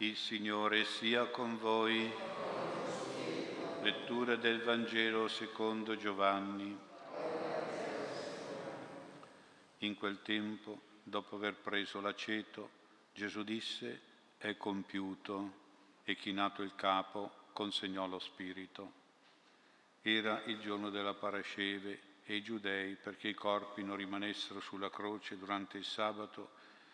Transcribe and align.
Il 0.00 0.14
Signore 0.16 0.84
sia 0.84 1.24
con 1.24 1.58
voi. 1.58 2.08
Lettura 3.82 4.36
del 4.36 4.62
Vangelo 4.62 5.26
secondo 5.26 5.96
Giovanni. 5.96 6.78
In 9.78 9.96
quel 9.96 10.22
tempo, 10.22 10.80
dopo 11.02 11.34
aver 11.34 11.56
preso 11.56 12.00
l'aceto, 12.00 12.70
Gesù 13.12 13.42
disse, 13.42 14.00
è 14.38 14.56
compiuto, 14.56 15.52
e 16.04 16.14
chinato 16.14 16.62
il 16.62 16.76
capo, 16.76 17.48
consegnò 17.52 18.06
lo 18.06 18.20
Spirito. 18.20 18.92
Era 20.00 20.44
il 20.44 20.60
giorno 20.60 20.90
della 20.90 21.14
parasceve 21.14 22.00
e 22.24 22.36
i 22.36 22.42
giudei, 22.44 22.94
perché 22.94 23.26
i 23.26 23.34
corpi 23.34 23.82
non 23.82 23.96
rimanessero 23.96 24.60
sulla 24.60 24.90
croce 24.90 25.36
durante 25.36 25.76
il 25.76 25.84
sabato, 25.84 26.50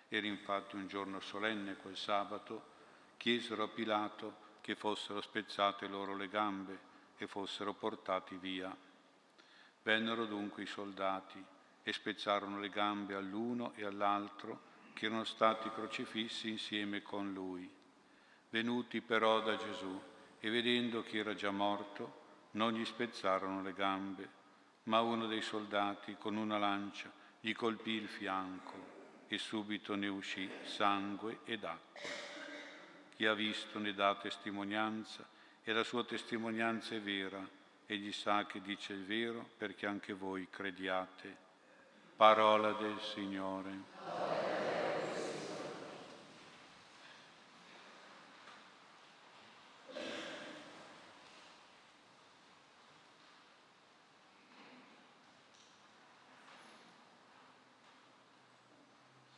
era 0.08 0.26
infatti 0.26 0.76
un 0.76 0.86
giorno 0.88 1.20
solenne 1.20 1.76
quel 1.76 1.98
sabato, 1.98 2.72
chiesero 3.24 3.62
a 3.62 3.68
Pilato 3.68 4.36
che 4.60 4.74
fossero 4.74 5.22
spezzate 5.22 5.86
loro 5.86 6.14
le 6.14 6.28
gambe 6.28 6.78
e 7.16 7.26
fossero 7.26 7.72
portati 7.72 8.36
via. 8.36 8.76
Vennero 9.82 10.26
dunque 10.26 10.64
i 10.64 10.66
soldati 10.66 11.42
e 11.82 11.92
spezzarono 11.94 12.60
le 12.60 12.68
gambe 12.68 13.14
all'uno 13.14 13.72
e 13.76 13.86
all'altro 13.86 14.60
che 14.92 15.06
erano 15.06 15.24
stati 15.24 15.70
crocifissi 15.70 16.50
insieme 16.50 17.00
con 17.00 17.32
lui. 17.32 17.66
Venuti 18.50 19.00
però 19.00 19.40
da 19.40 19.56
Gesù 19.56 19.98
e 20.38 20.50
vedendo 20.50 21.02
che 21.02 21.16
era 21.16 21.32
già 21.32 21.50
morto, 21.50 22.50
non 22.50 22.74
gli 22.74 22.84
spezzarono 22.84 23.62
le 23.62 23.72
gambe, 23.72 24.28
ma 24.82 25.00
uno 25.00 25.26
dei 25.26 25.40
soldati 25.40 26.16
con 26.18 26.36
una 26.36 26.58
lancia 26.58 27.10
gli 27.40 27.54
colpì 27.54 27.92
il 27.92 28.08
fianco 28.08 29.24
e 29.28 29.38
subito 29.38 29.94
ne 29.94 30.08
uscì 30.08 30.46
sangue 30.64 31.38
ed 31.44 31.64
acqua. 31.64 32.33
Chi 33.16 33.26
ha 33.26 33.34
visto 33.34 33.78
ne 33.78 33.94
dà 33.94 34.16
testimonianza 34.16 35.24
e 35.62 35.72
la 35.72 35.84
sua 35.84 36.04
testimonianza 36.04 36.96
è 36.96 37.00
vera. 37.00 37.46
Egli 37.86 38.10
sa 38.10 38.44
che 38.44 38.60
dice 38.60 38.92
il 38.92 39.04
vero 39.04 39.50
perché 39.56 39.86
anche 39.86 40.12
voi 40.12 40.48
crediate. 40.50 41.36
Parola 42.16 42.72
del 42.72 42.98
Signore. 43.00 43.92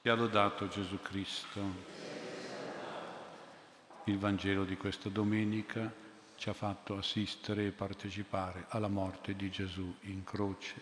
Ti 0.00 0.08
ha 0.08 0.14
lodato 0.14 0.69
Gesù 0.69 1.02
Cristo. 1.02 2.16
Il 4.08 4.18
Vangelo 4.18 4.64
di 4.64 4.76
questa 4.76 5.08
domenica 5.08 5.92
ci 6.36 6.48
ha 6.48 6.52
fatto 6.52 6.96
assistere 6.96 7.66
e 7.66 7.72
partecipare 7.72 8.66
alla 8.68 8.86
morte 8.86 9.34
di 9.34 9.50
Gesù 9.50 9.92
in 10.02 10.22
croce. 10.22 10.80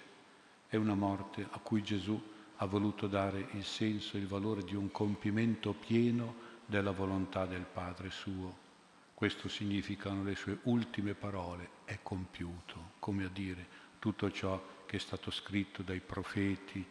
È 0.68 0.76
una 0.76 0.94
morte 0.94 1.46
a 1.48 1.58
cui 1.58 1.82
Gesù 1.82 2.22
ha 2.56 2.66
voluto 2.66 3.06
dare 3.06 3.48
il 3.52 3.64
senso 3.64 4.18
e 4.18 4.20
il 4.20 4.26
valore 4.26 4.62
di 4.62 4.74
un 4.74 4.90
compimento 4.90 5.72
pieno 5.72 6.34
della 6.66 6.90
volontà 6.90 7.46
del 7.46 7.64
Padre 7.64 8.10
suo. 8.10 8.54
Questo 9.14 9.48
significano 9.48 10.22
le 10.22 10.34
sue 10.34 10.58
ultime 10.64 11.14
parole, 11.14 11.70
è 11.84 12.00
compiuto, 12.02 12.90
come 12.98 13.24
a 13.24 13.30
dire 13.30 13.66
tutto 14.00 14.30
ciò 14.30 14.62
che 14.84 14.96
è 14.96 15.00
stato 15.00 15.30
scritto 15.30 15.82
dai 15.82 16.00
profeti, 16.00 16.84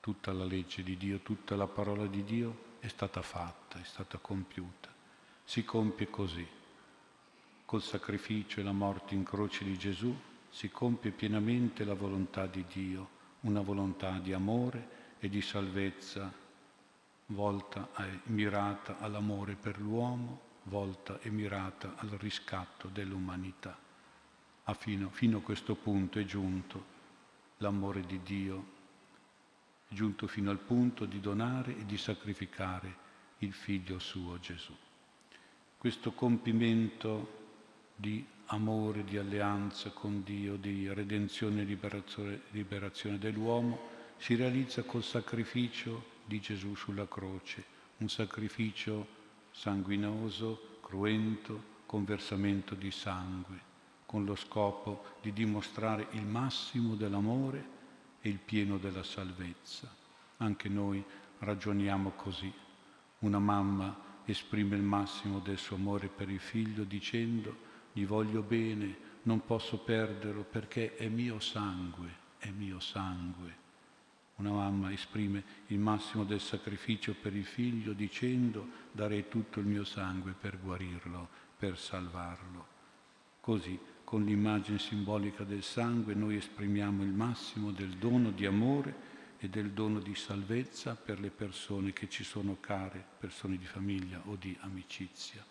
tutta 0.00 0.32
la 0.32 0.44
legge 0.44 0.82
di 0.82 0.96
Dio, 0.96 1.18
tutta 1.18 1.54
la 1.54 1.66
parola 1.66 2.06
di 2.06 2.24
Dio 2.24 2.78
è 2.80 2.88
stata 2.88 3.20
fatta, 3.20 3.78
è 3.78 3.84
stata 3.84 4.16
compiuta 4.16 4.89
si 5.50 5.64
compie 5.64 6.08
così. 6.08 6.46
Col 7.64 7.82
sacrificio 7.82 8.60
e 8.60 8.62
la 8.62 8.70
morte 8.70 9.16
in 9.16 9.24
croce 9.24 9.64
di 9.64 9.76
Gesù 9.76 10.16
si 10.48 10.70
compie 10.70 11.10
pienamente 11.10 11.82
la 11.82 11.94
volontà 11.94 12.46
di 12.46 12.64
Dio, 12.72 13.08
una 13.40 13.60
volontà 13.60 14.20
di 14.20 14.32
amore 14.32 15.16
e 15.18 15.28
di 15.28 15.42
salvezza, 15.42 16.32
volta 17.26 17.88
e 17.96 18.20
mirata 18.26 18.98
all'amore 19.00 19.56
per 19.56 19.80
l'uomo, 19.80 20.40
volta 20.64 21.18
e 21.20 21.30
mirata 21.30 21.94
al 21.96 22.10
riscatto 22.10 22.86
dell'umanità. 22.86 23.76
A 24.62 24.74
fino, 24.74 25.10
fino 25.10 25.38
a 25.38 25.42
questo 25.42 25.74
punto 25.74 26.20
è 26.20 26.24
giunto 26.24 26.84
l'amore 27.56 28.02
di 28.02 28.22
Dio, 28.22 28.64
è 29.88 29.94
giunto 29.94 30.28
fino 30.28 30.52
al 30.52 30.60
punto 30.60 31.06
di 31.06 31.18
donare 31.18 31.76
e 31.76 31.84
di 31.86 31.98
sacrificare 31.98 33.08
il 33.38 33.52
figlio 33.52 33.98
suo 33.98 34.38
Gesù 34.38 34.76
questo 35.80 36.12
compimento 36.12 37.38
di 37.96 38.22
amore, 38.48 39.02
di 39.02 39.16
alleanza 39.16 39.88
con 39.88 40.22
Dio, 40.22 40.56
di 40.56 40.92
redenzione 40.92 41.62
e 41.62 42.40
liberazione, 42.50 43.18
dell'uomo, 43.18 43.78
si 44.18 44.34
realizza 44.34 44.82
col 44.82 45.02
sacrificio 45.02 46.18
di 46.26 46.38
Gesù 46.38 46.74
sulla 46.74 47.08
croce, 47.08 47.64
un 47.96 48.10
sacrificio 48.10 49.06
sanguinoso, 49.52 50.80
cruento, 50.82 51.78
con 51.86 52.04
versamento 52.04 52.74
di 52.74 52.90
sangue, 52.90 53.58
con 54.04 54.26
lo 54.26 54.34
scopo 54.34 55.04
di 55.22 55.32
dimostrare 55.32 56.08
il 56.10 56.26
massimo 56.26 56.94
dell'amore 56.94 57.64
e 58.20 58.28
il 58.28 58.38
pieno 58.38 58.76
della 58.76 59.02
salvezza. 59.02 59.90
Anche 60.36 60.68
noi 60.68 61.02
ragioniamo 61.38 62.10
così. 62.16 62.52
Una 63.20 63.38
mamma 63.38 64.08
esprime 64.30 64.76
il 64.76 64.82
massimo 64.82 65.38
del 65.38 65.58
suo 65.58 65.76
amore 65.76 66.08
per 66.08 66.30
il 66.30 66.40
figlio 66.40 66.84
dicendo 66.84 67.68
gli 67.92 68.04
voglio 68.04 68.42
bene, 68.42 69.08
non 69.22 69.44
posso 69.44 69.78
perderlo 69.78 70.44
perché 70.44 70.96
è 70.96 71.08
mio 71.08 71.40
sangue, 71.40 72.08
è 72.38 72.50
mio 72.50 72.80
sangue. 72.80 73.58
Una 74.36 74.52
mamma 74.52 74.92
esprime 74.92 75.44
il 75.66 75.78
massimo 75.78 76.24
del 76.24 76.40
sacrificio 76.40 77.14
per 77.20 77.34
il 77.36 77.44
figlio 77.44 77.92
dicendo 77.92 78.66
darei 78.92 79.28
tutto 79.28 79.60
il 79.60 79.66
mio 79.66 79.84
sangue 79.84 80.32
per 80.32 80.58
guarirlo, 80.58 81.28
per 81.58 81.76
salvarlo. 81.76 82.66
Così, 83.40 83.78
con 84.02 84.24
l'immagine 84.24 84.78
simbolica 84.78 85.44
del 85.44 85.62
sangue, 85.62 86.14
noi 86.14 86.36
esprimiamo 86.36 87.02
il 87.02 87.12
massimo 87.12 87.70
del 87.70 87.96
dono 87.96 88.30
di 88.30 88.46
amore 88.46 89.08
e 89.42 89.48
del 89.48 89.70
dono 89.70 90.00
di 90.00 90.14
salvezza 90.14 90.94
per 90.94 91.18
le 91.18 91.30
persone 91.30 91.94
che 91.94 92.10
ci 92.10 92.24
sono 92.24 92.58
care, 92.60 93.02
persone 93.18 93.56
di 93.56 93.64
famiglia 93.64 94.20
o 94.26 94.36
di 94.36 94.54
amicizia. 94.60 95.42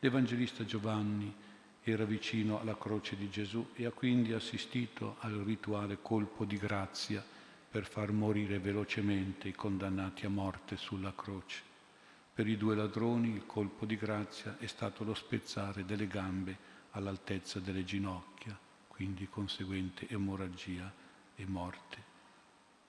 L'Evangelista 0.00 0.66
Giovanni 0.66 1.34
era 1.82 2.04
vicino 2.04 2.60
alla 2.60 2.76
croce 2.76 3.16
di 3.16 3.30
Gesù 3.30 3.70
e 3.74 3.86
ha 3.86 3.90
quindi 3.90 4.34
assistito 4.34 5.16
al 5.20 5.32
rituale 5.32 5.98
colpo 6.02 6.44
di 6.44 6.58
grazia 6.58 7.24
per 7.70 7.86
far 7.86 8.12
morire 8.12 8.58
velocemente 8.58 9.48
i 9.48 9.54
condannati 9.54 10.26
a 10.26 10.28
morte 10.28 10.76
sulla 10.76 11.14
croce. 11.14 11.62
Per 12.34 12.46
i 12.46 12.58
due 12.58 12.74
ladroni 12.74 13.32
il 13.32 13.46
colpo 13.46 13.86
di 13.86 13.96
grazia 13.96 14.58
è 14.58 14.66
stato 14.66 15.04
lo 15.04 15.14
spezzare 15.14 15.86
delle 15.86 16.06
gambe 16.06 16.68
all'altezza 16.90 17.60
delle 17.60 17.84
ginocchia, 17.84 18.58
quindi 18.88 19.26
conseguente 19.26 20.06
emorragia 20.08 20.92
e 21.34 21.46
morte. 21.46 22.09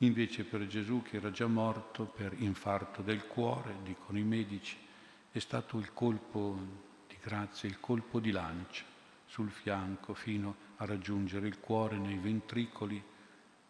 Invece 0.03 0.43
per 0.45 0.65
Gesù 0.65 1.03
che 1.03 1.17
era 1.17 1.29
già 1.29 1.45
morto 1.45 2.05
per 2.05 2.33
infarto 2.39 3.03
del 3.03 3.27
cuore, 3.27 3.75
dicono 3.83 4.17
i 4.17 4.23
medici, 4.23 4.75
è 5.31 5.37
stato 5.37 5.77
il 5.77 5.93
colpo 5.93 6.57
di 7.07 7.15
grazia, 7.21 7.69
il 7.69 7.79
colpo 7.79 8.19
di 8.19 8.31
lancia 8.31 8.83
sul 9.27 9.51
fianco 9.51 10.15
fino 10.15 10.55
a 10.77 10.85
raggiungere 10.85 11.47
il 11.47 11.59
cuore 11.59 11.97
nei 11.97 12.17
ventricoli 12.17 13.01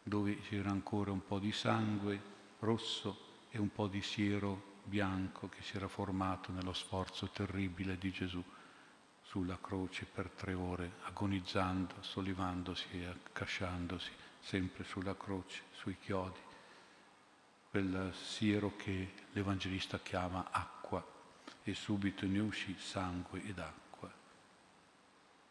dove 0.02 0.40
c'era 0.40 0.70
ancora 0.70 1.12
un 1.12 1.24
po' 1.26 1.38
di 1.38 1.52
sangue 1.52 2.20
rosso 2.60 3.48
e 3.52 3.60
un 3.60 3.70
po' 3.70 3.88
di 3.88 4.02
siero 4.02 4.80
bianco 4.86 5.50
che 5.50 5.62
si 5.62 5.76
era 5.76 5.90
formato 5.90 6.54
nello 6.54 6.74
sforzo 6.74 7.28
terribile 7.28 7.98
di 7.98 8.10
Gesù 8.10 8.42
sulla 9.22 9.60
croce 9.62 10.06
per 10.06 10.30
tre 10.30 10.54
ore, 10.54 10.94
agonizzando, 11.04 11.96
sollevandosi 12.00 12.86
e 12.94 13.06
accasciandosi 13.06 14.21
sempre 14.42 14.84
sulla 14.84 15.16
croce, 15.16 15.62
sui 15.72 15.98
chiodi, 16.00 16.40
quel 17.70 18.12
siero 18.14 18.76
che 18.76 19.14
l'Evangelista 19.32 20.00
chiama 20.00 20.50
acqua 20.52 21.06
e 21.64 21.74
subito 21.74 22.26
ne 22.26 22.40
uscì 22.40 22.76
sangue 22.78 23.42
ed 23.44 23.60
acqua. 23.60 24.12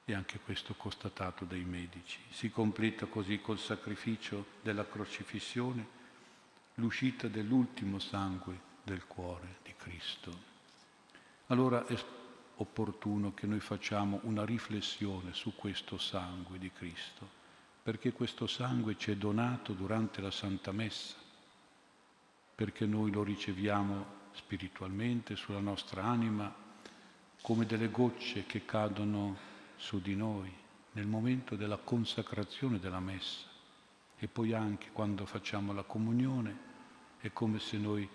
E 0.04 0.12
anche 0.12 0.40
questo 0.40 0.74
constatato 0.74 1.44
dai 1.44 1.64
medici. 1.64 2.18
Si 2.30 2.50
completa 2.50 3.06
così 3.06 3.40
col 3.40 3.58
sacrificio 3.58 4.44
della 4.60 4.86
crocifissione 4.86 5.98
l'uscita 6.74 7.28
dell'ultimo 7.28 7.98
sangue 7.98 8.68
del 8.82 9.06
cuore 9.06 9.58
di 9.62 9.74
Cristo. 9.76 10.48
Allora 11.46 11.86
è 11.86 11.96
opportuno 12.56 13.32
che 13.32 13.46
noi 13.46 13.60
facciamo 13.60 14.20
una 14.24 14.44
riflessione 14.44 15.32
su 15.32 15.54
questo 15.54 15.96
sangue 15.96 16.58
di 16.58 16.70
Cristo 16.70 17.39
perché 17.90 18.12
questo 18.12 18.46
sangue 18.46 18.96
ci 18.96 19.10
è 19.10 19.16
donato 19.16 19.72
durante 19.72 20.20
la 20.20 20.30
Santa 20.30 20.70
Messa, 20.70 21.16
perché 22.54 22.86
noi 22.86 23.10
lo 23.10 23.24
riceviamo 23.24 24.06
spiritualmente 24.30 25.34
sulla 25.34 25.58
nostra 25.58 26.04
anima 26.04 26.54
come 27.42 27.66
delle 27.66 27.90
gocce 27.90 28.46
che 28.46 28.64
cadono 28.64 29.36
su 29.74 30.00
di 30.00 30.14
noi 30.14 30.54
nel 30.92 31.08
momento 31.08 31.56
della 31.56 31.78
consacrazione 31.78 32.78
della 32.78 33.00
messa 33.00 33.48
e 34.18 34.28
poi 34.28 34.52
anche 34.52 34.90
quando 34.92 35.26
facciamo 35.26 35.72
la 35.72 35.82
comunione 35.82 36.56
è 37.18 37.32
come 37.32 37.58
se 37.58 37.76
noi 37.76 38.08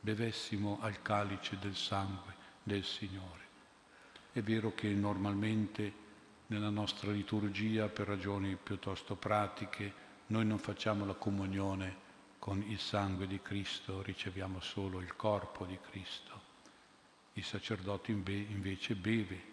bevessimo 0.00 0.78
al 0.80 1.02
calice 1.02 1.58
del 1.58 1.76
sangue 1.76 2.34
del 2.62 2.84
Signore. 2.84 3.44
È 4.32 4.40
vero 4.40 4.72
che 4.72 4.88
normalmente 4.94 6.08
nella 6.50 6.70
nostra 6.70 7.12
liturgia, 7.12 7.88
per 7.88 8.08
ragioni 8.08 8.56
piuttosto 8.56 9.14
pratiche, 9.14 10.08
noi 10.28 10.44
non 10.44 10.58
facciamo 10.58 11.04
la 11.04 11.14
comunione 11.14 12.08
con 12.40 12.60
il 12.62 12.78
sangue 12.80 13.28
di 13.28 13.40
Cristo, 13.40 14.02
riceviamo 14.02 14.60
solo 14.60 15.00
il 15.00 15.14
corpo 15.14 15.64
di 15.64 15.78
Cristo. 15.90 16.48
Il 17.34 17.44
sacerdote 17.44 18.10
invece 18.10 18.96
beve 18.96 19.48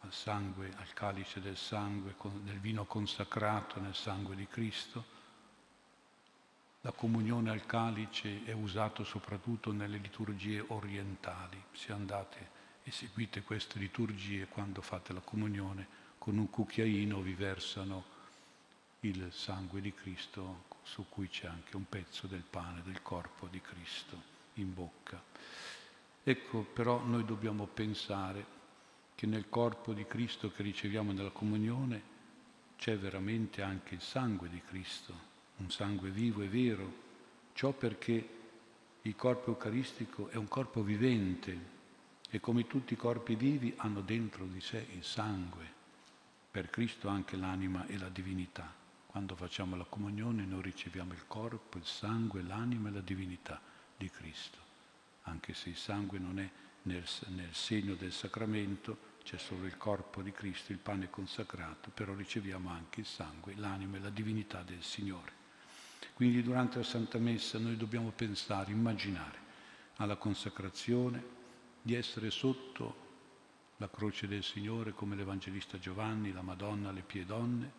al 0.00 0.12
sangue, 0.14 0.72
al 0.76 0.90
calice 0.94 1.40
del 1.40 1.58
sangue, 1.58 2.14
del 2.42 2.58
vino 2.58 2.86
consacrato 2.86 3.78
nel 3.78 3.94
sangue 3.94 4.34
di 4.34 4.46
Cristo. 4.46 5.18
La 6.80 6.92
comunione 6.92 7.50
al 7.50 7.66
calice 7.66 8.44
è 8.44 8.52
usata 8.52 9.04
soprattutto 9.04 9.72
nelle 9.72 9.98
liturgie 9.98 10.64
orientali. 10.68 11.62
Se 11.72 11.92
andate 11.92 12.58
e 12.82 12.90
seguite 12.90 13.42
queste 13.42 13.78
liturgie 13.78 14.46
quando 14.46 14.80
fate 14.80 15.12
la 15.12 15.20
comunione, 15.20 16.08
con 16.20 16.36
un 16.36 16.50
cucchiaino 16.50 17.22
vi 17.22 17.32
versano 17.32 18.04
il 19.00 19.28
sangue 19.32 19.80
di 19.80 19.94
Cristo 19.94 20.64
su 20.82 21.06
cui 21.08 21.30
c'è 21.30 21.46
anche 21.46 21.76
un 21.76 21.88
pezzo 21.88 22.26
del 22.26 22.42
pane, 22.42 22.82
del 22.84 23.00
corpo 23.00 23.46
di 23.46 23.58
Cristo 23.62 24.20
in 24.54 24.74
bocca. 24.74 25.18
Ecco, 26.22 26.60
però 26.60 27.02
noi 27.02 27.24
dobbiamo 27.24 27.64
pensare 27.64 28.44
che 29.14 29.24
nel 29.24 29.48
corpo 29.48 29.94
di 29.94 30.04
Cristo 30.04 30.52
che 30.52 30.62
riceviamo 30.62 31.12
nella 31.12 31.30
comunione 31.30 32.02
c'è 32.76 32.98
veramente 32.98 33.62
anche 33.62 33.94
il 33.94 34.02
sangue 34.02 34.50
di 34.50 34.60
Cristo, 34.60 35.14
un 35.56 35.70
sangue 35.70 36.10
vivo 36.10 36.42
e 36.42 36.48
vero. 36.48 36.92
Ciò 37.54 37.72
perché 37.72 38.28
il 39.00 39.16
corpo 39.16 39.52
eucaristico 39.52 40.28
è 40.28 40.36
un 40.36 40.48
corpo 40.48 40.82
vivente 40.82 41.78
e 42.28 42.40
come 42.40 42.66
tutti 42.66 42.92
i 42.92 42.98
corpi 42.98 43.36
vivi 43.36 43.72
hanno 43.78 44.02
dentro 44.02 44.44
di 44.44 44.60
sé 44.60 44.86
il 44.92 45.02
sangue, 45.02 45.79
per 46.50 46.68
Cristo 46.68 47.08
anche 47.08 47.36
l'anima 47.36 47.86
e 47.86 47.96
la 47.96 48.08
divinità. 48.08 48.74
Quando 49.06 49.36
facciamo 49.36 49.76
la 49.76 49.84
comunione 49.84 50.44
noi 50.44 50.62
riceviamo 50.62 51.12
il 51.12 51.26
corpo, 51.26 51.78
il 51.78 51.84
sangue, 51.84 52.42
l'anima 52.42 52.88
e 52.88 52.92
la 52.92 53.00
divinità 53.00 53.60
di 53.96 54.10
Cristo. 54.10 54.58
Anche 55.22 55.54
se 55.54 55.68
il 55.68 55.76
sangue 55.76 56.18
non 56.18 56.38
è 56.38 56.50
nel, 56.82 57.06
nel 57.28 57.54
segno 57.54 57.94
del 57.94 58.12
sacramento, 58.12 59.08
c'è 59.22 59.36
solo 59.36 59.66
il 59.66 59.76
corpo 59.76 60.22
di 60.22 60.32
Cristo, 60.32 60.72
il 60.72 60.78
pane 60.78 61.10
consacrato, 61.10 61.90
però 61.90 62.14
riceviamo 62.14 62.70
anche 62.70 63.00
il 63.00 63.06
sangue, 63.06 63.54
l'anima 63.56 63.96
e 63.96 64.00
la 64.00 64.10
divinità 64.10 64.62
del 64.62 64.82
Signore. 64.82 65.38
Quindi 66.14 66.42
durante 66.42 66.78
la 66.78 66.84
Santa 66.84 67.18
Messa 67.18 67.58
noi 67.58 67.76
dobbiamo 67.76 68.10
pensare, 68.10 68.72
immaginare 68.72 69.38
alla 69.96 70.16
consacrazione, 70.16 71.38
di 71.82 71.94
essere 71.94 72.30
sotto 72.30 73.08
la 73.80 73.88
croce 73.88 74.28
del 74.28 74.42
Signore 74.42 74.92
come 74.92 75.16
l'Evangelista 75.16 75.78
Giovanni, 75.78 76.32
la 76.32 76.42
Madonna, 76.42 76.92
le 76.92 77.00
pie 77.00 77.24
donne, 77.24 77.72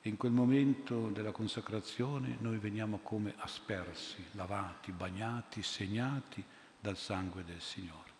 e 0.00 0.08
in 0.08 0.16
quel 0.16 0.32
momento 0.32 1.08
della 1.08 1.30
consacrazione 1.30 2.38
noi 2.40 2.56
veniamo 2.56 3.00
come 3.02 3.34
aspersi, 3.36 4.24
lavati, 4.32 4.92
bagnati, 4.92 5.62
segnati 5.62 6.42
dal 6.80 6.96
sangue 6.96 7.44
del 7.44 7.60
Signore. 7.60 8.12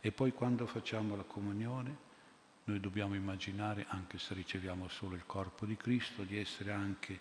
E 0.00 0.12
poi 0.12 0.32
quando 0.32 0.66
facciamo 0.66 1.16
la 1.16 1.24
comunione 1.24 2.04
noi 2.64 2.78
dobbiamo 2.78 3.16
immaginare, 3.16 3.86
anche 3.88 4.18
se 4.18 4.34
riceviamo 4.34 4.86
solo 4.88 5.16
il 5.16 5.26
corpo 5.26 5.66
di 5.66 5.76
Cristo, 5.76 6.22
di 6.22 6.38
essere 6.38 6.70
anche 6.70 7.18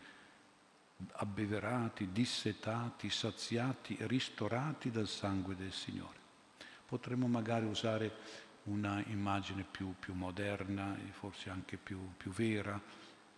abbeverati, 1.14 2.12
dissetati, 2.12 3.10
saziati, 3.10 3.98
ristorati 4.02 4.92
dal 4.92 5.08
sangue 5.08 5.56
del 5.56 5.72
Signore. 5.72 6.18
Potremmo 6.86 7.28
magari 7.28 7.66
usare 7.66 8.44
una 8.66 9.04
immagine 9.08 9.64
più, 9.70 9.94
più 10.00 10.14
moderna 10.14 10.98
e 10.98 11.12
forse 11.12 11.50
anche 11.50 11.78
più, 11.78 12.00
più 12.18 12.32
vera, 12.32 12.80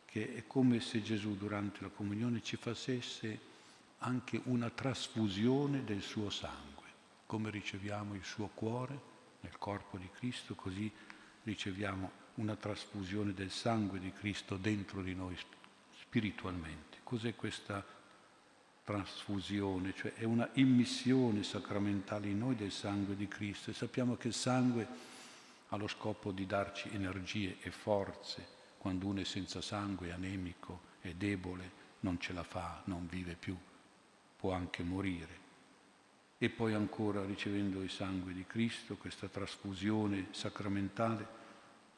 che 0.06 0.36
è 0.36 0.48
come 0.48 0.80
se 0.80 1.02
Gesù 1.02 1.36
durante 1.36 1.82
la 1.82 1.90
comunione 1.90 2.42
ci 2.42 2.56
facesse 2.56 3.56
anche 4.00 4.42
una 4.46 4.70
trasfusione 4.70 5.84
del 5.84 6.02
suo 6.02 6.30
sangue, 6.30 6.86
come 7.26 7.50
riceviamo 7.50 8.14
il 8.14 8.24
suo 8.24 8.50
cuore 8.54 9.00
nel 9.42 9.58
corpo 9.58 9.98
di 9.98 10.10
Cristo, 10.18 10.56
così 10.56 10.92
riceviamo 11.44 12.26
una 12.36 12.56
trasfusione 12.56 13.34
del 13.34 13.52
sangue 13.52 14.00
di 14.00 14.12
Cristo 14.14 14.56
dentro 14.56 15.02
di 15.02 15.14
noi 15.14 15.38
spiritualmente. 16.00 17.00
Cos'è 17.04 17.36
questa 17.36 17.84
trasfusione? 18.84 19.94
Cioè 19.94 20.14
è 20.14 20.24
una 20.24 20.48
immissione 20.54 21.44
sacramentale 21.44 22.28
in 22.28 22.38
noi 22.38 22.56
del 22.56 22.72
sangue 22.72 23.16
di 23.16 23.28
Cristo 23.28 23.72
e 23.72 23.74
sappiamo 23.74 24.16
che 24.16 24.30
il 24.30 24.34
sangue 24.34 25.16
ha 25.70 25.76
lo 25.76 25.88
scopo 25.88 26.32
di 26.32 26.46
darci 26.46 26.90
energie 26.94 27.58
e 27.62 27.72
forze 27.72 28.56
quando 28.78 29.08
uno 29.08 29.20
è 29.20 29.26
senza 29.26 29.62
sangue, 29.62 30.12
anemico, 30.12 30.82
è 31.02 31.14
debole, 31.14 31.86
non 32.02 32.20
ce 32.20 32.32
la 32.32 32.44
fa, 32.44 32.82
non 32.86 33.08
vive 33.08 33.36
più, 33.36 33.58
può 34.38 34.54
anche 34.54 34.84
morire. 34.84 35.46
E 36.38 36.50
poi 36.50 36.74
ancora 36.74 37.26
ricevendo 37.26 37.82
il 37.82 37.90
sangue 37.90 38.34
di 38.34 38.46
Cristo, 38.46 38.96
questa 38.96 39.28
trasfusione 39.28 40.28
sacramentale, 40.32 41.36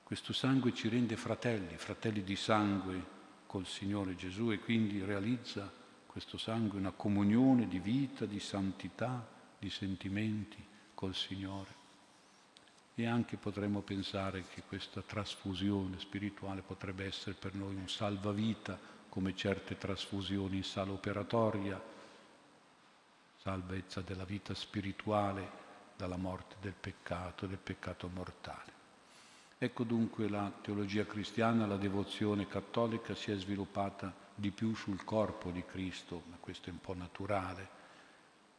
questo 0.03 0.33
sangue 0.33 0.73
ci 0.73 0.87
rende 0.87 1.15
fratelli, 1.17 1.77
fratelli 1.77 2.23
di 2.23 2.35
sangue 2.35 3.17
col 3.45 3.67
Signore 3.67 4.15
Gesù 4.15 4.51
e 4.51 4.59
quindi 4.59 5.03
realizza 5.03 5.71
questo 6.07 6.37
sangue 6.37 6.79
una 6.79 6.91
comunione 6.91 7.67
di 7.67 7.79
vita, 7.79 8.25
di 8.25 8.39
santità, 8.39 9.27
di 9.59 9.69
sentimenti 9.69 10.65
col 10.95 11.13
Signore 11.13 11.78
e 13.01 13.07
anche 13.07 13.37
potremmo 13.37 13.81
pensare 13.81 14.43
che 14.53 14.63
questa 14.67 15.01
trasfusione 15.01 15.99
spirituale 15.99 16.61
potrebbe 16.61 17.05
essere 17.05 17.33
per 17.33 17.53
noi 17.53 17.75
un 17.75 17.87
salvavita, 17.87 18.77
come 19.07 19.35
certe 19.35 19.77
trasfusioni 19.77 20.57
in 20.57 20.63
sala 20.63 20.91
operatoria, 20.91 21.81
salvezza 23.37 24.01
della 24.01 24.25
vita 24.25 24.53
spirituale 24.53 25.49
dalla 25.95 26.17
morte 26.17 26.55
del 26.59 26.73
peccato, 26.73 27.47
del 27.47 27.57
peccato 27.57 28.09
mortale. 28.13 28.77
Ecco 29.57 29.83
dunque 29.83 30.29
la 30.29 30.51
teologia 30.61 31.05
cristiana, 31.05 31.65
la 31.65 31.77
devozione 31.77 32.47
cattolica 32.47 33.15
si 33.15 33.31
è 33.31 33.35
sviluppata 33.37 34.13
di 34.35 34.51
più 34.51 34.75
sul 34.75 35.03
corpo 35.03 35.51
di 35.51 35.63
Cristo, 35.65 36.23
ma 36.29 36.37
questo 36.39 36.69
è 36.69 36.71
un 36.71 36.79
po' 36.79 36.95
naturale, 36.95 37.78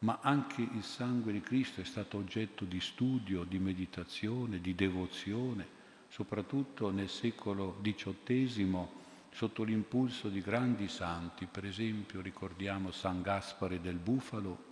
ma 0.00 0.18
anche 0.22 0.62
il 0.62 0.82
sangue 0.82 1.32
di 1.32 1.40
Cristo 1.40 1.80
è 1.80 1.84
stato 1.84 2.16
oggetto 2.16 2.64
di 2.64 2.80
studio, 2.80 3.44
di 3.44 3.58
meditazione, 3.58 4.60
di 4.60 4.74
devozione, 4.74 5.78
soprattutto 6.08 6.90
nel 6.90 7.08
secolo 7.08 7.78
XVIII 7.82 8.98
sotto 9.30 9.62
l'impulso 9.62 10.28
di 10.28 10.40
grandi 10.40 10.88
santi, 10.88 11.46
per 11.46 11.66
esempio 11.66 12.20
ricordiamo 12.20 12.90
San 12.90 13.20
Gaspare 13.20 13.80
del 13.80 13.96
Bufalo, 13.96 14.68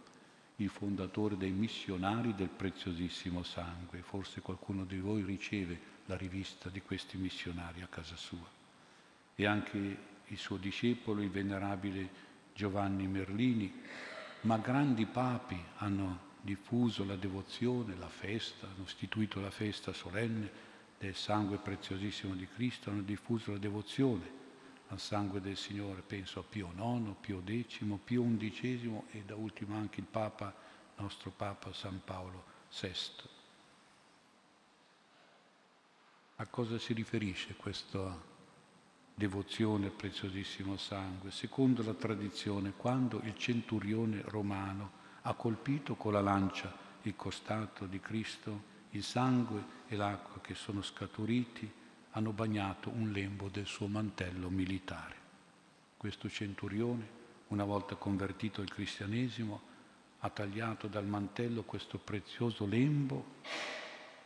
il 0.56 0.70
fondatore 0.70 1.36
dei 1.36 1.52
missionari 1.52 2.34
del 2.34 2.48
preziosissimo 2.48 3.42
sangue. 3.42 4.00
Forse 4.00 4.40
qualcuno 4.40 4.84
di 4.84 4.98
voi 4.98 5.22
riceve 5.22 5.78
la 6.06 6.16
rivista 6.16 6.68
di 6.70 6.80
questi 6.80 7.16
missionari 7.16 7.82
a 7.82 7.86
casa 7.86 8.16
sua. 8.16 8.56
E 9.34 9.46
anche 9.46 9.98
il 10.26 10.38
suo 10.38 10.56
discepolo, 10.56 11.22
il 11.22 11.30
venerabile 11.30 12.26
Giovanni 12.54 13.06
Merlini, 13.06 13.72
ma 14.42 14.56
grandi 14.58 15.06
papi 15.06 15.62
hanno 15.78 16.26
diffuso 16.40 17.04
la 17.04 17.16
devozione, 17.16 17.96
la 17.96 18.08
festa, 18.08 18.66
hanno 18.66 18.84
istituito 18.84 19.40
la 19.40 19.50
festa 19.50 19.92
solenne 19.92 20.66
del 20.98 21.14
sangue 21.14 21.58
preziosissimo 21.58 22.34
di 22.34 22.46
Cristo, 22.48 22.90
hanno 22.90 23.02
diffuso 23.02 23.52
la 23.52 23.58
devozione 23.58 24.36
al 24.88 25.00
sangue 25.00 25.40
del 25.40 25.56
Signore, 25.56 26.02
penso 26.02 26.40
a 26.40 26.42
Pio 26.42 26.72
IX, 26.74 27.14
Pio 27.20 27.42
X, 27.44 27.84
Pio 28.04 28.22
XI 28.22 29.02
e 29.10 29.22
da 29.24 29.34
ultimo 29.34 29.76
anche 29.76 30.00
il 30.00 30.06
Papa, 30.06 30.54
nostro 30.96 31.30
Papa 31.30 31.72
San 31.72 32.00
Paolo 32.04 32.44
VI. 32.80 32.90
A 36.36 36.46
cosa 36.46 36.78
si 36.78 36.92
riferisce 36.92 37.54
questo 37.56 38.36
devozione 39.18 39.86
al 39.86 39.92
preziosissimo 39.92 40.76
sangue, 40.76 41.32
secondo 41.32 41.82
la 41.82 41.94
tradizione, 41.94 42.72
quando 42.76 43.20
il 43.24 43.36
centurione 43.36 44.22
romano 44.26 44.92
ha 45.22 45.34
colpito 45.34 45.96
con 45.96 46.12
la 46.12 46.20
lancia 46.20 46.72
il 47.02 47.16
costato 47.16 47.86
di 47.86 47.98
Cristo, 47.98 48.76
il 48.90 49.02
sangue 49.02 49.76
e 49.88 49.96
l'acqua 49.96 50.40
che 50.40 50.54
sono 50.54 50.82
scaturiti 50.82 51.68
hanno 52.12 52.30
bagnato 52.30 52.90
un 52.90 53.10
lembo 53.10 53.48
del 53.48 53.66
suo 53.66 53.88
mantello 53.88 54.50
militare. 54.50 55.16
Questo 55.96 56.28
centurione, 56.28 57.16
una 57.48 57.64
volta 57.64 57.96
convertito 57.96 58.60
al 58.60 58.70
cristianesimo, 58.70 59.60
ha 60.20 60.30
tagliato 60.30 60.86
dal 60.86 61.06
mantello 61.06 61.64
questo 61.64 61.98
prezioso 61.98 62.66
lembo 62.66 63.36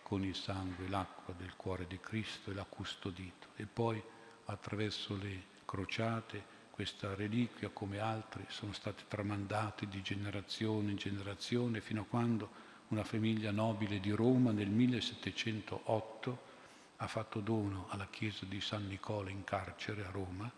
con 0.03 0.23
il 0.23 0.35
sangue, 0.35 0.87
l'acqua 0.89 1.33
del 1.33 1.55
cuore 1.57 1.87
di 1.87 1.99
Cristo 1.99 2.51
e 2.51 2.55
l'ha 2.55 2.65
custodito. 2.65 3.49
E 3.57 3.65
poi 3.65 4.03
attraverso 4.47 5.17
le 5.17 5.43
crociate 5.65 6.61
questa 6.71 7.15
reliquia, 7.15 7.71
come 7.73 7.99
altre, 7.99 8.47
sono 8.49 8.73
state 8.73 9.05
tramandate 9.07 9.87
di 9.89 10.03
generazione 10.03 10.91
in 10.91 10.97
generazione 10.97 11.81
fino 11.81 12.01
a 12.01 12.07
quando 12.09 12.51
una 12.89 13.05
famiglia 13.05 13.51
nobile 13.51 14.01
di 14.01 14.11
Roma 14.11 14.53
nel 14.53 14.69
1708 14.69 16.51
ha 16.97 17.07
fatto 17.07 17.41
dono 17.41 17.87
alla 17.89 18.07
chiesa 18.09 18.47
di 18.47 18.61
San 18.61 18.87
Nicola 18.87 19.31
in 19.31 19.45
carcere 19.45 20.05
a 20.05 20.11
Roma 20.11 20.51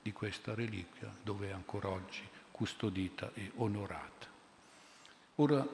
di 0.00 0.12
questa 0.12 0.54
reliquia 0.54 1.14
dove 1.22 1.48
è 1.48 1.52
ancora 1.52 1.88
oggi 1.88 2.22
custodita 2.50 3.30
e 3.34 3.52
onorata. 3.56 4.26
Ora 5.36 5.66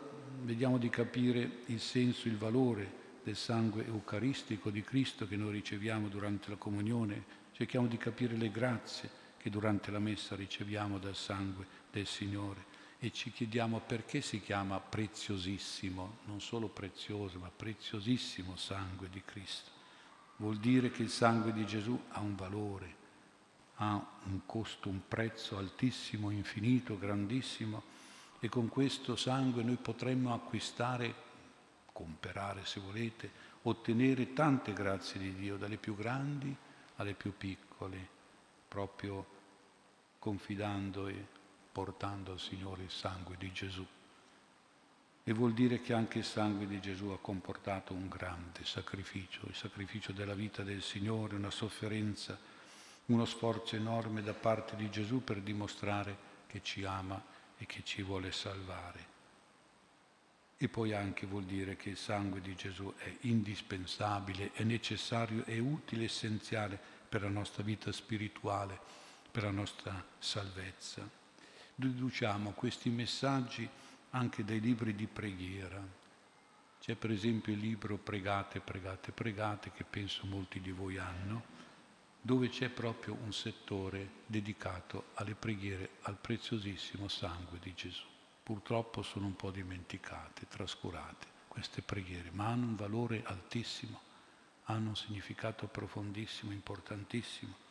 vediamo 0.42 0.76
di 0.76 0.90
capire 0.90 1.62
il 1.66 1.80
senso, 1.80 2.28
il 2.28 2.36
valore 2.36 3.02
del 3.22 3.36
sangue 3.36 3.86
eucaristico 3.86 4.70
di 4.70 4.82
Cristo 4.82 5.26
che 5.26 5.36
noi 5.36 5.52
riceviamo 5.52 6.08
durante 6.08 6.50
la 6.50 6.56
comunione, 6.56 7.42
cerchiamo 7.54 7.86
di 7.86 7.96
capire 7.96 8.36
le 8.36 8.50
grazie 8.50 9.08
che 9.36 9.48
durante 9.48 9.92
la 9.92 10.00
messa 10.00 10.34
riceviamo 10.34 10.98
dal 10.98 11.14
sangue 11.14 11.64
del 11.92 12.06
Signore 12.06 12.72
e 12.98 13.12
ci 13.12 13.30
chiediamo 13.30 13.80
perché 13.80 14.20
si 14.20 14.40
chiama 14.40 14.80
preziosissimo, 14.80 16.18
non 16.24 16.40
solo 16.40 16.68
prezioso, 16.68 17.38
ma 17.38 17.50
preziosissimo 17.54 18.56
sangue 18.56 19.08
di 19.08 19.22
Cristo. 19.24 19.70
Vuol 20.36 20.56
dire 20.56 20.90
che 20.90 21.02
il 21.02 21.10
sangue 21.10 21.52
di 21.52 21.64
Gesù 21.64 21.96
ha 22.08 22.20
un 22.20 22.34
valore, 22.34 22.96
ha 23.76 24.04
un 24.24 24.40
costo, 24.46 24.88
un 24.88 25.02
prezzo 25.06 25.56
altissimo, 25.56 26.30
infinito, 26.30 26.98
grandissimo 26.98 27.82
e 28.40 28.48
con 28.48 28.68
questo 28.68 29.14
sangue 29.14 29.62
noi 29.62 29.76
potremmo 29.76 30.34
acquistare, 30.34 31.14
comperare 31.92 32.64
se 32.64 32.80
volete, 32.80 33.30
ottenere 33.62 34.32
tante 34.32 34.72
grazie 34.72 35.20
di 35.20 35.34
Dio, 35.36 35.56
dalle 35.56 35.76
più 35.76 35.94
grandi 35.94 36.56
alle 36.96 37.14
più 37.14 37.36
piccole, 37.36 38.08
proprio 38.68 39.26
confidando 40.18 41.08
e 41.08 41.26
portando 41.72 42.32
al 42.32 42.40
Signore 42.40 42.84
il 42.84 42.90
sangue 42.90 43.36
di 43.36 43.52
Gesù. 43.52 43.86
E 45.26 45.32
vuol 45.32 45.54
dire 45.54 45.80
che 45.80 45.92
anche 45.94 46.18
il 46.18 46.24
sangue 46.24 46.66
di 46.66 46.80
Gesù 46.80 47.06
ha 47.06 47.18
comportato 47.18 47.94
un 47.94 48.08
grande 48.08 48.64
sacrificio, 48.64 49.46
il 49.46 49.54
sacrificio 49.54 50.12
della 50.12 50.34
vita 50.34 50.62
del 50.62 50.82
Signore, 50.82 51.34
una 51.34 51.50
sofferenza, 51.50 52.38
uno 53.06 53.24
sforzo 53.24 53.74
enorme 53.76 54.22
da 54.22 54.34
parte 54.34 54.76
di 54.76 54.90
Gesù 54.90 55.24
per 55.24 55.40
dimostrare 55.40 56.16
che 56.46 56.62
ci 56.62 56.84
ama 56.84 57.22
e 57.56 57.66
che 57.66 57.82
ci 57.84 58.02
vuole 58.02 58.32
salvare. 58.32 59.13
E 60.56 60.68
poi 60.68 60.92
anche 60.92 61.26
vuol 61.26 61.44
dire 61.44 61.76
che 61.76 61.90
il 61.90 61.96
sangue 61.96 62.40
di 62.40 62.54
Gesù 62.54 62.92
è 62.96 63.12
indispensabile, 63.22 64.52
è 64.52 64.62
necessario, 64.62 65.44
è 65.44 65.58
utile, 65.58 66.04
essenziale 66.04 66.78
per 67.08 67.22
la 67.22 67.28
nostra 67.28 67.62
vita 67.62 67.92
spirituale, 67.92 68.78
per 69.30 69.42
la 69.42 69.50
nostra 69.50 70.04
salvezza 70.18 71.22
deduciamo 71.74 72.52
questi 72.52 72.88
messaggi 72.88 73.68
anche 74.10 74.44
dai 74.44 74.60
libri 74.60 74.94
di 74.94 75.06
preghiera. 75.06 75.82
C'è 76.80 76.94
per 76.94 77.10
esempio 77.10 77.52
il 77.52 77.58
libro 77.58 77.96
Pregate, 77.96 78.60
pregate, 78.60 79.10
pregate, 79.10 79.72
che 79.72 79.84
penso 79.84 80.26
molti 80.26 80.60
di 80.60 80.70
voi 80.70 80.98
hanno, 80.98 81.62
dove 82.20 82.48
c'è 82.48 82.68
proprio 82.68 83.16
un 83.22 83.32
settore 83.32 84.22
dedicato 84.26 85.06
alle 85.14 85.34
preghiere 85.34 85.90
al 86.02 86.16
preziosissimo 86.16 87.08
sangue 87.08 87.58
di 87.60 87.74
Gesù. 87.74 88.13
Purtroppo 88.44 89.02
sono 89.02 89.26
un 89.26 89.34
po' 89.34 89.50
dimenticate, 89.50 90.46
trascurate 90.46 91.26
queste 91.48 91.82
preghiere, 91.82 92.30
ma 92.30 92.46
hanno 92.46 92.66
un 92.66 92.76
valore 92.76 93.24
altissimo, 93.24 94.00
hanno 94.66 94.90
un 94.90 94.96
significato 94.96 95.66
profondissimo, 95.66 96.52
importantissimo 96.52 97.62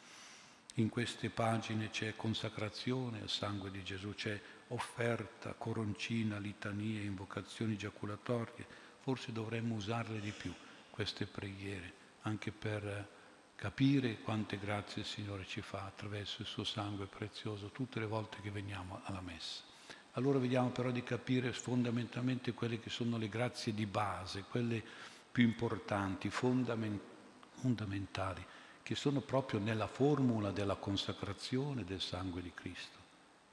in 0.77 0.89
queste 0.89 1.29
pagine 1.29 1.91
c'è 1.91 2.15
consacrazione 2.15 3.21
al 3.21 3.29
sangue 3.29 3.69
di 3.69 3.83
Gesù, 3.83 4.15
c'è 4.15 4.39
offerta, 4.69 5.53
coroncina, 5.53 6.39
litanie, 6.39 7.03
invocazioni 7.03 7.77
giaculatorie. 7.77 8.65
Forse 9.01 9.31
dovremmo 9.31 9.75
usarle 9.75 10.19
di 10.19 10.31
più 10.31 10.51
queste 10.89 11.27
preghiere, 11.27 11.93
anche 12.21 12.51
per 12.51 13.07
capire 13.53 14.19
quante 14.21 14.57
grazie 14.57 15.03
il 15.03 15.07
Signore 15.07 15.45
ci 15.45 15.61
fa 15.61 15.85
attraverso 15.85 16.41
il 16.41 16.47
suo 16.47 16.63
sangue 16.63 17.05
prezioso 17.05 17.69
tutte 17.69 17.99
le 17.99 18.07
volte 18.07 18.41
che 18.41 18.49
veniamo 18.49 19.01
alla 19.03 19.21
messa. 19.21 19.72
Allora 20.15 20.39
vediamo 20.39 20.69
però 20.69 20.91
di 20.91 21.03
capire 21.03 21.53
fondamentalmente 21.53 22.53
quelle 22.53 22.79
che 22.79 22.89
sono 22.89 23.17
le 23.17 23.29
grazie 23.29 23.73
di 23.73 23.85
base, 23.85 24.43
quelle 24.49 24.83
più 25.31 25.43
importanti, 25.43 26.29
fondamentali 26.29 28.45
che 28.83 28.95
sono 28.95 29.21
proprio 29.21 29.59
nella 29.59 29.87
formula 29.87 30.51
della 30.51 30.75
consacrazione 30.75 31.85
del 31.85 32.01
sangue 32.01 32.41
di 32.41 32.51
Cristo, 32.53 32.97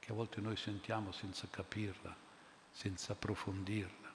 che 0.01 0.11
a 0.11 0.15
volte 0.15 0.41
noi 0.41 0.57
sentiamo 0.57 1.13
senza 1.13 1.47
capirla, 1.49 2.15
senza 2.71 3.13
approfondirla. 3.13 4.09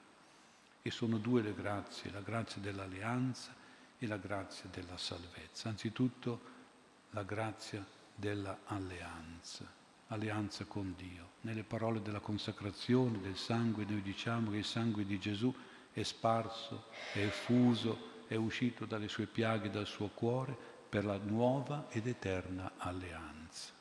E 0.82 0.90
sono 0.90 1.18
due 1.18 1.42
le 1.42 1.54
grazie, 1.54 2.12
la 2.12 2.20
grazia 2.20 2.60
dell'alleanza 2.60 3.52
e 3.98 4.06
la 4.06 4.18
grazia 4.18 4.68
della 4.70 4.98
salvezza. 4.98 5.68
Anzitutto 5.68 6.40
la 7.10 7.24
grazia 7.24 7.84
dell'alleanza, 8.14 9.66
alleanza 10.08 10.64
con 10.64 10.94
Dio. 10.96 11.34
Nelle 11.42 11.62
parole 11.62 12.02
della 12.02 12.20
consacrazione 12.20 13.20
del 13.20 13.36
sangue 13.36 13.84
noi 13.84 14.02
diciamo 14.02 14.50
che 14.50 14.58
il 14.58 14.64
sangue 14.64 15.04
di 15.04 15.18
Gesù 15.18 15.52
è 15.92 16.02
sparso, 16.02 16.86
è 17.12 17.20
effuso, 17.20 18.14
è 18.26 18.34
uscito 18.34 18.84
dalle 18.84 19.08
sue 19.08 19.26
piaghe, 19.26 19.70
dal 19.70 19.86
suo 19.86 20.08
cuore 20.08 20.56
per 20.88 21.04
la 21.04 21.18
nuova 21.18 21.86
ed 21.88 22.06
eterna 22.06 22.72
alleanza. 22.76 23.72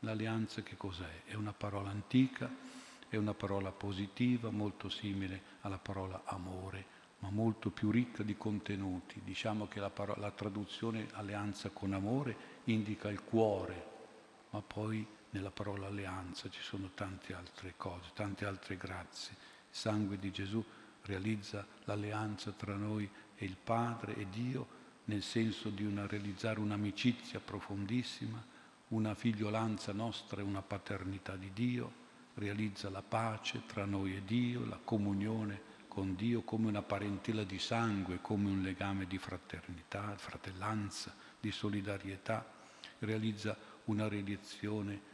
L'alleanza 0.00 0.62
che 0.62 0.76
cos'è? 0.76 1.24
È 1.24 1.34
una 1.34 1.52
parola 1.52 1.90
antica, 1.90 2.50
è 3.08 3.16
una 3.16 3.34
parola 3.34 3.70
positiva, 3.70 4.50
molto 4.50 4.88
simile 4.88 5.42
alla 5.60 5.78
parola 5.78 6.22
amore, 6.24 6.98
ma 7.18 7.30
molto 7.30 7.70
più 7.70 7.90
ricca 7.90 8.22
di 8.22 8.36
contenuti. 8.36 9.20
Diciamo 9.22 9.66
che 9.68 9.80
la, 9.80 9.90
parola, 9.90 10.20
la 10.20 10.30
traduzione 10.30 11.08
alleanza 11.12 11.68
con 11.70 11.92
amore 11.92 12.36
indica 12.64 13.08
il 13.08 13.22
cuore, 13.22 13.86
ma 14.50 14.62
poi 14.62 15.06
nella 15.30 15.50
parola 15.50 15.86
alleanza 15.86 16.48
ci 16.48 16.60
sono 16.60 16.90
tante 16.94 17.34
altre 17.34 17.74
cose, 17.76 18.10
tante 18.14 18.44
altre 18.44 18.76
grazie. 18.76 19.34
Il 19.70 19.76
sangue 19.76 20.18
di 20.18 20.30
Gesù 20.30 20.64
realizza 21.02 21.66
l'alleanza 21.84 22.50
tra 22.52 22.74
noi 22.74 23.08
e 23.36 23.44
il 23.44 23.56
Padre 23.56 24.16
e 24.16 24.26
Dio 24.28 24.78
nel 25.04 25.22
senso 25.22 25.70
di 25.70 25.84
una, 25.84 26.06
realizzare 26.06 26.60
un'amicizia 26.60 27.40
profondissima, 27.40 28.42
una 28.88 29.14
figliolanza 29.14 29.92
nostra 29.92 30.40
e 30.40 30.44
una 30.44 30.62
paternità 30.62 31.36
di 31.36 31.50
Dio, 31.52 31.92
realizza 32.34 32.90
la 32.90 33.02
pace 33.02 33.62
tra 33.66 33.84
noi 33.84 34.16
e 34.16 34.22
Dio, 34.24 34.64
la 34.66 34.78
comunione 34.82 35.68
con 35.88 36.14
Dio 36.14 36.42
come 36.42 36.68
una 36.68 36.82
parentela 36.82 37.42
di 37.42 37.58
sangue, 37.58 38.20
come 38.20 38.48
un 38.48 38.62
legame 38.62 39.06
di 39.06 39.18
fraternità, 39.18 40.16
fratellanza, 40.16 41.12
di 41.40 41.50
solidarietà, 41.50 42.46
realizza 43.00 43.56
una 43.86 44.06
relizione 44.06 45.09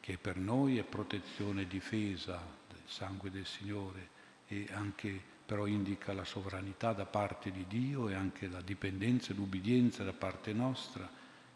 che 0.00 0.16
per 0.18 0.36
noi 0.36 0.78
è 0.78 0.82
protezione 0.82 1.62
e 1.62 1.66
difesa 1.66 2.42
del 2.68 2.82
sangue 2.86 3.30
del 3.30 3.46
Signore 3.46 4.18
e 4.48 4.66
anche 4.72 5.38
però 5.44 5.66
indica 5.66 6.12
la 6.12 6.24
sovranità 6.24 6.92
da 6.92 7.04
parte 7.04 7.50
di 7.50 7.66
Dio 7.66 8.08
e 8.08 8.14
anche 8.14 8.48
la 8.48 8.60
dipendenza 8.60 9.32
e 9.32 9.34
l'ubbidienza 9.34 10.04
da 10.04 10.12
parte 10.12 10.52
nostra, 10.52 11.08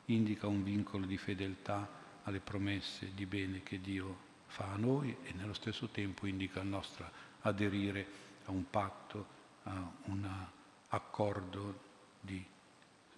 indica 0.07 0.49
un 0.49 0.65
vincolo 0.65 1.07
di 1.07 1.17
fedeltà 1.17 1.89
alle 2.25 2.41
promesse 2.41 3.13
di 3.15 3.25
bene 3.25 3.63
che 3.63 3.81
Dio 3.81 4.33
fa 4.47 4.73
a 4.73 4.77
noi 4.77 5.17
e 5.23 5.33
nello 5.33 5.55
stesso 5.55 5.89
tempo 5.89 6.27
indica 6.27 6.61
il 6.61 6.67
nostro 6.67 7.09
aderire 7.43 8.07
a 8.47 8.51
un 8.51 8.69
patto, 8.69 9.27
a 9.65 9.91
un 10.07 10.29
accordo 10.89 11.81
di 12.21 12.45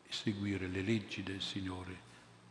seguire 0.08 0.66
le 0.66 0.82
leggi 0.82 1.22
del 1.22 1.40
Signore, 1.40 1.98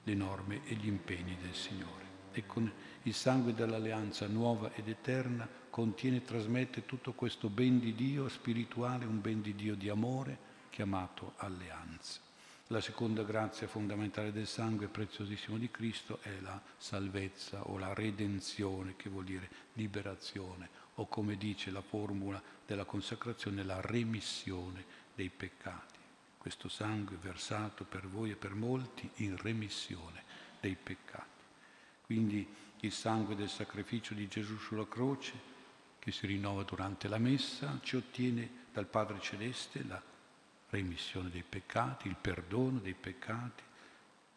le 0.04 0.14
norme 0.14 0.62
e 0.66 0.74
gli 0.76 0.88
impegni 0.88 1.38
del 1.42 1.54
Signore. 1.54 2.05
E 2.38 2.46
con 2.46 2.70
il 3.04 3.14
sangue 3.14 3.54
dell'alleanza 3.54 4.28
nuova 4.28 4.74
ed 4.74 4.90
eterna 4.90 5.48
contiene 5.70 6.18
e 6.18 6.24
trasmette 6.26 6.86
tutto 6.86 7.14
questo 7.14 7.48
ben 7.48 7.80
di 7.80 7.96
Dio 7.96 8.28
spirituale, 8.28 9.06
un 9.06 9.22
ben 9.22 9.42
di 9.42 9.56
Dio 9.56 9.74
di 9.76 9.88
amore 9.88 10.38
chiamato 10.70 11.32
alleanza. 11.38 12.20
La 12.68 12.82
seconda 12.82 13.24
grazia 13.24 13.68
fondamentale 13.68 14.34
del 14.34 14.48
sangue 14.48 14.88
preziosissimo 14.88 15.58
di 15.58 15.72
Cristo 15.72 16.20
è 16.24 16.42
la 16.42 16.62
salvezza 16.76 17.70
o 17.70 17.78
la 17.78 17.94
redenzione, 17.94 18.96
che 18.98 19.10
vuol 19.10 19.24
dire 19.24 19.50
liberazione, 19.74 20.68
o 20.96 21.08
come 21.08 21.38
dice 21.38 21.72
la 21.72 21.82
formula 21.82 22.42
della 22.66 22.84
consacrazione, 22.84 23.64
la 23.64 23.80
remissione 23.80 24.84
dei 25.16 25.30
peccati. 25.30 26.00
Questo 26.38 26.68
sangue 26.68 27.16
versato 27.16 27.86
per 27.86 28.06
voi 28.08 28.32
e 28.32 28.36
per 28.36 28.56
molti 28.56 29.10
in 29.18 29.38
remissione 29.38 30.24
dei 30.60 30.76
peccati. 30.76 31.35
Quindi 32.06 32.48
il 32.82 32.92
sangue 32.92 33.36
del 33.36 33.50
sacrificio 33.50 34.14
di 34.14 34.28
Gesù 34.28 34.58
sulla 34.58 34.88
croce 34.88 35.54
che 35.98 36.12
si 36.12 36.28
rinnova 36.28 36.62
durante 36.62 37.08
la 37.08 37.18
messa, 37.18 37.80
ci 37.82 37.96
ottiene 37.96 38.66
dal 38.72 38.86
Padre 38.86 39.20
Celeste 39.20 39.84
la 39.84 40.00
remissione 40.70 41.32
dei 41.32 41.44
peccati, 41.48 42.08
il 42.08 42.16
perdono 42.16 42.78
dei 42.78 42.94
peccati, 42.94 43.64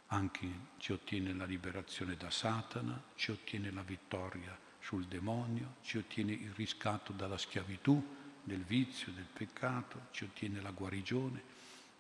anche 0.07 0.49
ci 0.79 0.93
ottiene 0.93 1.35
la 1.35 1.45
liberazione 1.45 2.17
da 2.17 2.31
Satana, 2.31 2.99
ci 3.17 3.33
ottiene 3.33 3.71
la 3.71 3.83
vittoria 3.83 4.59
sul 4.81 5.05
demonio, 5.05 5.75
ci 5.83 5.99
ottiene 5.99 6.33
il 6.33 6.53
riscatto 6.55 7.13
dalla 7.13 7.37
schiavitù, 7.37 8.17
del 8.43 8.65
vizio, 8.65 9.13
del 9.13 9.27
peccato, 9.31 10.07
ci 10.13 10.25
ottiene 10.25 10.63
la 10.63 10.71
guarigione 10.71 11.43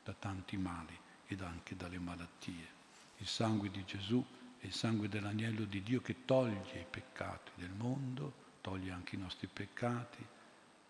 da 0.02 0.14
tanti 0.18 0.56
mali 0.56 0.98
ed 1.26 1.42
anche 1.42 1.76
dalle 1.76 1.98
malattie. 1.98 2.76
Il 3.18 3.26
sangue 3.26 3.70
di 3.70 3.84
Gesù 3.84 4.24
è 4.60 4.66
il 4.66 4.72
sangue 4.72 5.08
dell'agnello 5.08 5.64
di 5.64 5.82
Dio 5.82 6.00
che 6.00 6.24
toglie 6.24 6.80
i 6.80 6.86
peccati 6.88 7.52
del 7.54 7.70
mondo, 7.70 8.46
toglie 8.60 8.90
anche 8.90 9.16
i 9.16 9.18
nostri 9.18 9.46
peccati. 9.46 10.24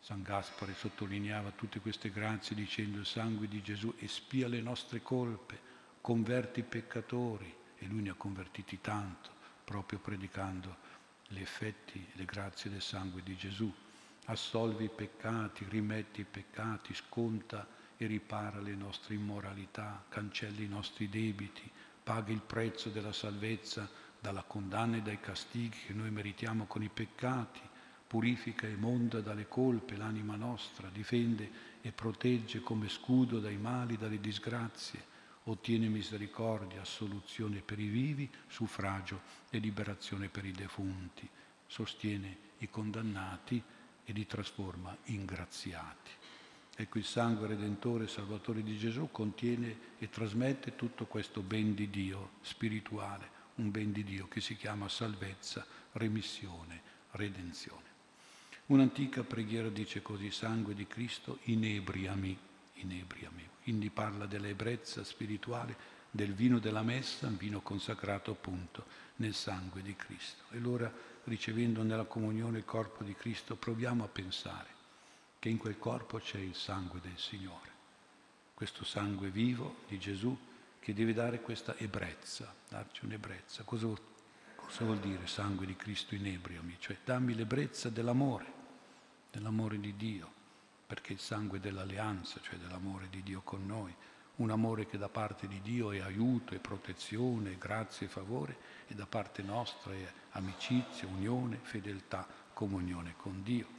San 0.00 0.22
Gaspare 0.22 0.74
sottolineava 0.74 1.50
tutte 1.50 1.80
queste 1.80 2.10
grazie 2.10 2.56
dicendo 2.56 2.98
il 2.98 3.06
sangue 3.06 3.48
di 3.48 3.60
Gesù 3.62 3.92
espia 3.98 4.48
le 4.48 4.60
nostre 4.60 5.02
colpe, 5.02 5.60
converte 6.00 6.60
i 6.60 6.64
peccatori 6.64 7.54
e 7.76 7.86
lui 7.86 8.02
ne 8.02 8.10
ha 8.10 8.14
convertiti 8.14 8.80
tanto, 8.80 9.30
proprio 9.64 9.98
predicando 9.98 10.76
gli 11.28 11.40
effetti 11.40 11.98
e 11.98 12.16
le 12.16 12.24
grazie 12.24 12.70
del 12.70 12.80
sangue 12.80 13.22
di 13.22 13.36
Gesù. 13.36 13.70
Assolvi 14.26 14.84
i 14.84 14.90
peccati, 14.90 15.66
rimetti 15.68 16.22
i 16.22 16.26
peccati, 16.30 16.94
sconta 16.94 17.66
e 17.96 18.06
ripara 18.06 18.60
le 18.60 18.74
nostre 18.74 19.14
immoralità, 19.14 20.04
cancella 20.08 20.60
i 20.60 20.68
nostri 20.68 21.08
debiti, 21.08 21.70
paga 22.08 22.32
il 22.32 22.40
prezzo 22.40 22.88
della 22.88 23.12
salvezza 23.12 23.86
dalla 24.18 24.42
condanna 24.42 24.96
e 24.96 25.02
dai 25.02 25.20
castighi 25.20 25.76
che 25.88 25.92
noi 25.92 26.10
meritiamo 26.10 26.64
con 26.64 26.82
i 26.82 26.88
peccati, 26.88 27.60
purifica 28.06 28.66
e 28.66 28.76
monda 28.76 29.20
dalle 29.20 29.46
colpe 29.46 29.94
l'anima 29.94 30.34
nostra, 30.34 30.88
difende 30.88 31.50
e 31.82 31.92
protegge 31.92 32.60
come 32.60 32.88
scudo 32.88 33.40
dai 33.40 33.58
mali, 33.58 33.98
dalle 33.98 34.20
disgrazie, 34.20 35.04
ottiene 35.44 35.88
misericordia, 35.88 36.80
assoluzione 36.80 37.60
per 37.60 37.78
i 37.78 37.88
vivi, 37.88 38.30
suffragio 38.46 39.20
e 39.50 39.58
liberazione 39.58 40.30
per 40.30 40.46
i 40.46 40.52
defunti, 40.52 41.28
sostiene 41.66 42.38
i 42.60 42.70
condannati 42.70 43.62
e 44.02 44.12
li 44.12 44.26
trasforma 44.26 44.96
in 45.08 45.26
graziati. 45.26 46.10
Ecco 46.80 46.98
il 46.98 47.04
sangue 47.04 47.48
redentore 47.48 48.04
e 48.04 48.06
salvatore 48.06 48.62
di 48.62 48.78
Gesù 48.78 49.08
contiene 49.10 49.96
e 49.98 50.08
trasmette 50.10 50.76
tutto 50.76 51.06
questo 51.06 51.40
ben 51.40 51.74
di 51.74 51.90
Dio 51.90 52.34
spirituale, 52.40 53.28
un 53.56 53.72
ben 53.72 53.90
di 53.90 54.04
Dio 54.04 54.28
che 54.28 54.40
si 54.40 54.54
chiama 54.56 54.88
salvezza, 54.88 55.66
remissione, 55.94 56.80
redenzione. 57.10 57.82
Un'antica 58.66 59.24
preghiera 59.24 59.70
dice 59.70 60.02
così, 60.02 60.30
sangue 60.30 60.74
di 60.74 60.86
Cristo, 60.86 61.40
inebriami, 61.46 62.38
inebriami. 62.74 63.48
Quindi 63.64 63.90
parla 63.90 64.26
dell'ebbrezza 64.26 65.02
spirituale, 65.02 65.76
del 66.12 66.32
vino 66.32 66.60
della 66.60 66.82
messa, 66.82 67.26
un 67.26 67.38
vino 67.38 67.60
consacrato 67.60 68.30
appunto 68.30 68.84
nel 69.16 69.34
sangue 69.34 69.82
di 69.82 69.96
Cristo. 69.96 70.44
E 70.52 70.58
allora, 70.58 70.92
ricevendo 71.24 71.82
nella 71.82 72.04
comunione 72.04 72.58
il 72.58 72.64
corpo 72.64 73.02
di 73.02 73.16
Cristo, 73.16 73.56
proviamo 73.56 74.04
a 74.04 74.08
pensare 74.08 74.76
che 75.38 75.48
in 75.48 75.58
quel 75.58 75.78
corpo 75.78 76.18
c'è 76.18 76.38
il 76.38 76.54
sangue 76.54 77.00
del 77.00 77.16
Signore, 77.16 77.70
questo 78.54 78.84
sangue 78.84 79.30
vivo 79.30 79.76
di 79.86 79.98
Gesù 79.98 80.36
che 80.80 80.92
deve 80.92 81.12
dare 81.12 81.40
questa 81.40 81.76
ebbrezza, 81.76 82.52
darci 82.68 83.04
un'ebbrezza. 83.04 83.62
Cosa, 83.62 83.86
cosa 84.56 84.84
vuol 84.84 84.98
dire 84.98 85.28
sangue 85.28 85.66
di 85.66 85.76
Cristo 85.76 86.14
inebriami? 86.14 86.76
Cioè 86.80 86.96
dammi 87.04 87.34
l'ebbrezza 87.34 87.88
dell'amore, 87.88 88.52
dell'amore 89.30 89.78
di 89.78 89.94
Dio, 89.96 90.32
perché 90.86 91.12
il 91.12 91.20
sangue 91.20 91.60
dell'alleanza, 91.60 92.40
cioè 92.42 92.56
dell'amore 92.58 93.08
di 93.10 93.22
Dio 93.22 93.42
con 93.42 93.64
noi, 93.64 93.94
un 94.36 94.50
amore 94.50 94.86
che 94.86 94.98
da 94.98 95.08
parte 95.08 95.46
di 95.46 95.60
Dio 95.60 95.92
è 95.92 96.00
aiuto, 96.00 96.54
è 96.54 96.58
protezione, 96.58 97.58
grazie 97.58 98.06
e 98.06 98.10
favore, 98.10 98.56
e 98.88 98.94
da 98.94 99.06
parte 99.06 99.42
nostra 99.42 99.92
è 99.92 100.12
amicizia, 100.30 101.06
unione, 101.06 101.58
fedeltà, 101.62 102.26
comunione 102.52 103.14
con 103.16 103.42
Dio 103.42 103.77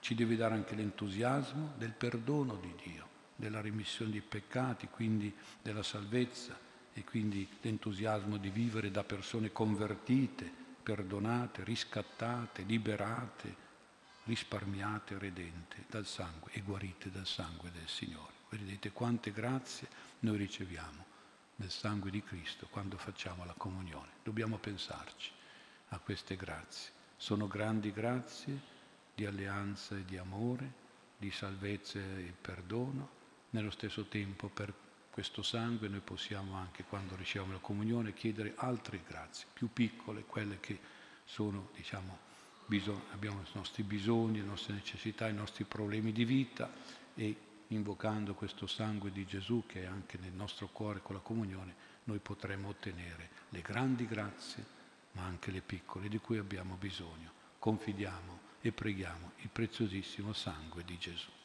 ci 0.00 0.14
deve 0.14 0.36
dare 0.36 0.54
anche 0.54 0.74
l'entusiasmo 0.74 1.74
del 1.76 1.92
perdono 1.92 2.56
di 2.56 2.74
Dio, 2.82 3.06
della 3.34 3.60
remissione 3.60 4.12
dei 4.12 4.20
peccati, 4.20 4.88
quindi 4.88 5.34
della 5.62 5.82
salvezza 5.82 6.58
e 6.92 7.04
quindi 7.04 7.48
l'entusiasmo 7.60 8.36
di 8.36 8.50
vivere 8.50 8.90
da 8.90 9.04
persone 9.04 9.52
convertite, 9.52 10.50
perdonate, 10.82 11.64
riscattate, 11.64 12.62
liberate, 12.62 13.66
risparmiate, 14.24 15.18
redente 15.18 15.84
dal 15.88 16.06
sangue 16.06 16.50
e 16.52 16.60
guarite 16.60 17.10
dal 17.10 17.26
sangue 17.26 17.70
del 17.70 17.88
Signore. 17.88 18.32
Vedete 18.50 18.92
quante 18.92 19.30
grazie 19.30 19.88
noi 20.20 20.38
riceviamo 20.38 21.04
nel 21.56 21.70
sangue 21.70 22.10
di 22.10 22.22
Cristo 22.22 22.66
quando 22.70 22.96
facciamo 22.96 23.44
la 23.44 23.54
comunione. 23.56 24.12
Dobbiamo 24.22 24.58
pensarci 24.58 25.30
a 25.88 25.98
queste 25.98 26.36
grazie. 26.36 26.92
Sono 27.16 27.46
grandi 27.46 27.92
grazie 27.92 28.76
di 29.18 29.24
e 29.24 30.04
di 30.04 30.16
amore, 30.16 30.72
di 31.16 31.32
salvezza 31.32 31.98
e 31.98 32.32
perdono. 32.40 33.16
Nello 33.50 33.70
stesso 33.70 34.04
tempo 34.04 34.46
per 34.46 34.72
questo 35.10 35.42
sangue 35.42 35.88
noi 35.88 36.00
possiamo 36.00 36.54
anche 36.54 36.84
quando 36.84 37.16
riceviamo 37.16 37.54
la 37.54 37.58
comunione 37.58 38.14
chiedere 38.14 38.52
altre 38.54 39.02
grazie, 39.04 39.48
più 39.52 39.72
piccole, 39.72 40.22
quelle 40.22 40.60
che 40.60 40.78
sono, 41.24 41.70
diciamo, 41.74 42.16
bisog- 42.66 43.12
abbiamo 43.12 43.40
i 43.40 43.50
nostri 43.54 43.82
bisogni, 43.82 44.38
le 44.38 44.46
nostre 44.46 44.74
necessità, 44.74 45.26
i 45.26 45.34
nostri 45.34 45.64
problemi 45.64 46.12
di 46.12 46.24
vita 46.24 46.70
e 47.16 47.36
invocando 47.68 48.34
questo 48.34 48.68
sangue 48.68 49.10
di 49.10 49.26
Gesù 49.26 49.64
che 49.66 49.82
è 49.82 49.86
anche 49.86 50.16
nel 50.18 50.32
nostro 50.32 50.68
cuore 50.68 51.02
con 51.02 51.16
la 51.16 51.22
comunione, 51.22 51.74
noi 52.04 52.20
potremo 52.20 52.68
ottenere 52.68 53.30
le 53.48 53.62
grandi 53.62 54.06
grazie, 54.06 54.64
ma 55.12 55.24
anche 55.24 55.50
le 55.50 55.60
piccole 55.60 56.08
di 56.08 56.18
cui 56.18 56.38
abbiamo 56.38 56.76
bisogno. 56.76 57.32
Confidiamo 57.58 58.46
e 58.68 58.72
preghiamo 58.72 59.32
il 59.38 59.48
preziosissimo 59.48 60.32
sangue 60.32 60.84
di 60.84 60.98
Gesù. 60.98 61.37